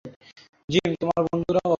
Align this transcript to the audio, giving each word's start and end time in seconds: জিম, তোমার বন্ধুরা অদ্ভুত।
জিম, 0.69 0.91
তোমার 0.99 1.21
বন্ধুরা 1.23 1.59
অদ্ভুত। 1.59 1.69